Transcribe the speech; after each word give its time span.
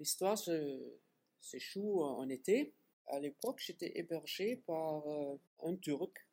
l'histoire 0.00 0.36
s'échoue 1.40 2.02
en 2.02 2.28
été. 2.28 2.74
À 3.06 3.20
l'époque, 3.20 3.60
j'étais 3.64 3.98
hébergé 3.98 4.56
par 4.66 5.06
euh, 5.06 5.36
un 5.62 5.76
Turc 5.76 6.26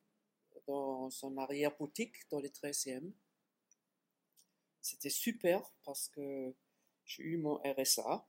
dans 0.68 1.10
son 1.10 1.38
arrière-boutique 1.38 2.16
dans 2.30 2.40
les 2.40 2.50
13e. 2.50 3.12
C'était 4.82 5.10
super 5.10 5.74
parce 5.84 6.08
que 6.08 6.54
j'ai 7.06 7.24
eu 7.24 7.38
mon 7.38 7.56
RSA 7.58 8.26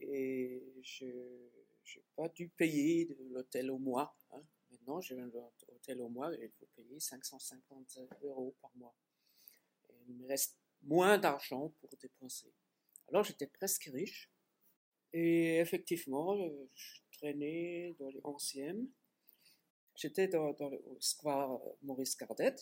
et 0.00 0.62
je 0.82 1.06
n'ai 1.06 2.04
pas 2.16 2.28
dû 2.28 2.48
payer 2.48 3.06
de 3.06 3.16
l'hôtel 3.32 3.70
au 3.70 3.78
mois. 3.78 4.14
Hein. 4.32 4.42
Maintenant, 4.70 5.00
j'ai 5.00 5.18
un 5.18 5.30
hôtel 5.68 6.00
au 6.00 6.08
mois 6.08 6.34
et 6.34 6.44
il 6.44 6.50
faut 6.50 6.66
payer 6.76 7.00
550 7.00 7.98
euros 8.22 8.54
par 8.60 8.70
mois. 8.76 8.94
Il 10.08 10.16
me 10.16 10.26
reste 10.26 10.58
moins 10.82 11.16
d'argent 11.16 11.72
pour 11.80 11.90
dépenser. 11.96 12.52
Alors 13.08 13.24
j'étais 13.24 13.46
presque 13.46 13.84
riche. 13.84 14.33
Et 15.16 15.58
effectivement, 15.58 16.36
je 16.74 17.00
traînais 17.12 17.94
dans 18.00 18.08
les 18.08 18.20
11e. 18.22 18.88
J'étais 19.94 20.26
dans, 20.26 20.48
le 20.50 20.80
square 20.98 21.60
Maurice 21.82 22.16
Cardet. 22.16 22.56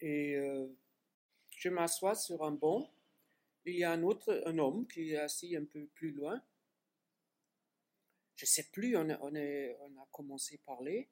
Et 0.00 0.36
euh, 0.36 0.68
je 1.50 1.68
m'assois 1.68 2.14
sur 2.14 2.44
un 2.44 2.52
banc. 2.52 2.88
Il 3.64 3.74
y 3.74 3.82
a 3.82 3.90
un 3.90 4.04
autre, 4.04 4.44
un 4.46 4.56
homme 4.58 4.86
qui 4.86 5.10
est 5.10 5.16
assis 5.16 5.56
un 5.56 5.64
peu 5.64 5.88
plus 5.88 6.12
loin. 6.12 6.40
Je 8.36 8.44
ne 8.44 8.46
sais 8.46 8.68
plus, 8.70 8.96
on 8.96 9.10
a, 9.10 10.08
commencé 10.12 10.60
à 10.62 10.66
parler. 10.66 11.10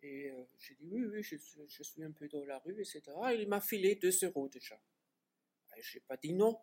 Et 0.00 0.30
euh, 0.30 0.42
j'ai 0.58 0.74
dit 0.76 0.88
oui, 0.90 1.04
oui, 1.04 1.22
je, 1.22 1.36
je, 1.68 1.82
suis 1.82 2.02
un 2.02 2.12
peu 2.12 2.28
dans 2.28 2.46
la 2.46 2.60
rue, 2.60 2.80
etc. 2.80 3.02
il 3.34 3.46
m'a 3.46 3.60
filé 3.60 3.96
2 3.96 4.24
euros 4.24 4.48
déjà. 4.48 4.80
Je 5.78 5.98
n'ai 5.98 6.04
pas 6.08 6.16
dit 6.16 6.32
non. 6.32 6.58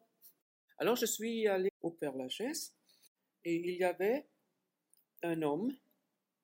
Alors 0.79 0.95
je 0.95 1.05
suis 1.05 1.47
allé 1.47 1.69
au 1.81 1.91
Père 1.91 2.15
Lachaise 2.15 2.75
et 3.45 3.55
il 3.55 3.75
y 3.75 3.83
avait 3.83 4.27
un 5.23 5.41
homme, 5.41 5.75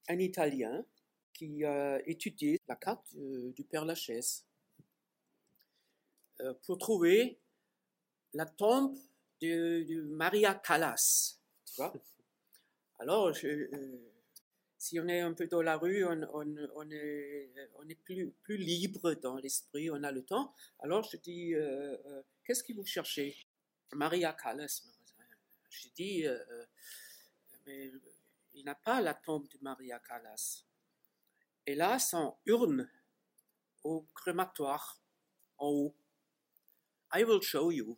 un 0.07 0.19
Italien, 0.19 0.85
qui 1.33 1.63
a 1.63 2.01
étudié 2.07 2.59
la 2.67 2.75
carte 2.75 3.15
du 3.15 3.63
Père 3.63 3.85
Lachaise 3.85 4.45
euh, 6.41 6.53
pour 6.65 6.77
trouver 6.77 7.39
la 8.33 8.45
tombe 8.45 8.95
de, 9.41 10.01
Maria 10.09 10.55
Callas. 10.55 11.39
Tu 11.65 11.73
vois 11.77 11.93
Alors, 12.99 13.31
euh, 13.43 13.97
si 14.77 14.99
on 14.99 15.07
est 15.07 15.21
un 15.21 15.33
peu 15.33 15.47
dans 15.47 15.61
la 15.61 15.77
rue, 15.77 16.03
on, 16.05 16.21
on, 16.33 16.91
est, 16.91 17.49
on 17.75 17.87
est 17.87 17.95
plus, 17.95 18.31
plus 18.43 18.57
libre 18.57 19.13
dans 19.13 19.37
l'esprit, 19.37 19.89
on 19.89 20.03
a 20.03 20.11
le 20.11 20.23
temps. 20.23 20.53
Alors, 20.79 21.03
je 21.09 21.15
dis, 21.17 21.55
euh, 21.55 21.95
qu'est-ce 22.43 22.63
que 22.63 22.73
vous 22.73 22.85
cherchez? 22.85 23.35
Maria 23.93 24.33
Callas. 24.33 24.83
J'ai 25.69 25.89
dit, 25.91 26.25
mais 27.65 27.91
il 28.53 28.65
n'a 28.65 28.75
pas 28.75 29.01
la 29.01 29.13
tombe 29.13 29.47
de 29.47 29.57
Maria 29.61 29.99
Callas. 29.99 30.65
Elle 31.65 31.81
a 31.81 31.99
son 31.99 32.35
urne 32.45 32.89
au 33.83 34.07
crématoire 34.15 34.99
en 35.57 35.67
haut. 35.67 35.95
I 37.13 37.23
will 37.23 37.41
show 37.41 37.71
you. 37.71 37.97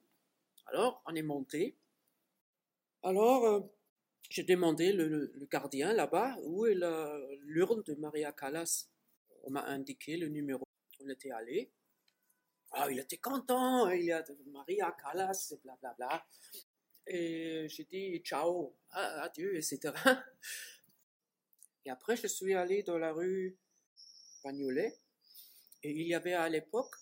Alors, 0.68 1.02
on 1.06 1.16
est 1.16 1.22
monté. 1.22 1.78
Alors, 3.04 3.46
euh, 3.46 3.60
j'ai 4.30 4.44
demandé 4.44 4.94
le, 4.94 5.34
gardien 5.52 5.94
là-bas 5.94 6.38
où 6.44 6.66
est 6.66 6.78
l'urne 7.40 7.82
de 7.84 7.96
Maria 7.96 8.32
Callas. 8.32 8.88
On 9.44 9.52
m'a 9.52 9.66
indiqué 9.66 10.18
le 10.18 10.28
numéro. 10.28 10.64
On 11.04 11.10
était 11.10 11.32
allé. 11.32 11.72
Ah, 12.74 12.90
il 12.90 13.00
était 13.00 13.18
content, 13.18 13.90
il 13.90 14.06
y 14.06 14.12
a 14.12 14.24
Maria 14.48 14.96
Callas, 15.02 15.54
blablabla. 15.64 15.96
Bla, 15.96 16.08
bla. 16.08 16.26
Et 17.08 17.68
j'ai 17.68 17.86
dit 17.86 18.22
ciao, 18.24 18.76
adieu, 18.92 19.56
etc. 19.56 19.94
Et 21.86 21.90
après, 21.90 22.16
je 22.16 22.28
suis 22.28 22.54
allé 22.54 22.84
dans 22.84 22.98
la 22.98 23.12
rue 23.12 23.58
Bagnolet. 24.44 25.00
Et 25.84 25.92
il 25.92 26.08
y 26.08 26.14
avait 26.14 26.34
à 26.34 26.48
l'époque 26.48 26.96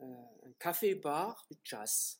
euh, 0.00 0.04
un 0.04 0.52
café-bar 0.58 1.46
de 1.50 1.56
jazz. 1.62 2.18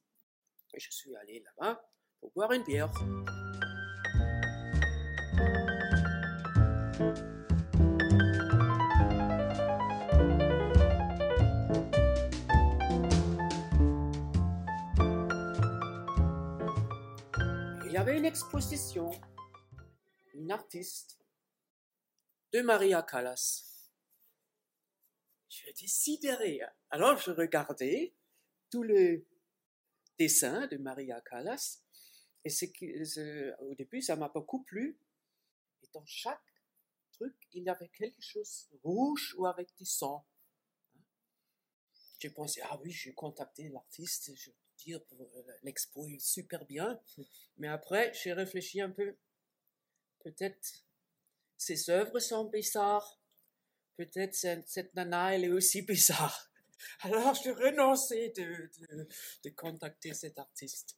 Et 0.75 0.81
je 0.81 0.91
suis 0.91 1.15
allé 1.17 1.41
là-bas 1.41 1.83
pour 2.21 2.33
boire 2.33 2.53
une 2.53 2.65
bière. 2.65 2.93
Avait 17.99 18.17
une 18.17 18.25
exposition, 18.25 19.11
une 20.33 20.51
artiste 20.51 21.19
de 22.53 22.63
Maria 22.63 23.03
Callas. 23.03 23.91
Je 25.51 25.67
décidé. 25.79 26.61
Alors 26.89 27.19
je 27.19 27.33
regardais 27.33 28.15
tout 28.71 28.83
le 28.83 29.27
dessin 30.19 30.67
de 30.69 30.79
Maria 30.79 31.21
Callas 31.21 31.83
et 32.45 32.49
c'est 32.49 32.73
au 33.61 33.75
début 33.75 34.01
ça 34.01 34.17
m'a 34.17 34.29
beaucoup 34.29 34.63
plu. 34.63 34.99
Et 35.83 35.89
dans 35.93 36.07
chaque 36.07 36.41
truc, 37.13 37.37
il 37.53 37.65
y 37.65 37.69
avait 37.69 37.91
quelque 37.91 38.23
chose 38.23 38.71
rouge 38.83 39.35
ou 39.37 39.47
avec 39.47 39.75
du 39.77 39.85
sang. 39.85 40.27
J'ai 42.23 42.31
pensé, 42.31 42.61
ah 42.71 42.79
oui, 42.85 42.93
j'ai 42.93 43.13
contacté 43.15 43.69
l'artiste, 43.69 44.31
je 44.37 44.53
dire 44.85 45.01
euh, 45.19 45.43
l'expo 45.65 46.07
est 46.07 46.21
super 46.21 46.65
bien. 46.67 47.01
Mais 47.57 47.67
après, 47.67 48.13
j'ai 48.15 48.33
réfléchi 48.33 48.81
un 48.81 48.91
peu. 48.91 49.17
Peut-être 50.21 50.85
ses 51.57 51.91
œuvres 51.91 52.21
sont 52.21 52.45
bizarres. 52.45 53.21
Peut-être 53.97 54.37
cette, 54.37 54.95
nana, 54.95 55.35
elle 55.35 55.47
est 55.47 55.49
aussi 55.49 55.83
bizarre. 55.93 56.49
Alors, 57.01 57.35
je 57.35 57.51
renoncé 57.51 58.33
de, 58.37 58.71
de, 58.79 59.09
de 59.43 59.51
contacter 59.51 60.15
cet 60.15 60.39
artiste. 60.39 60.97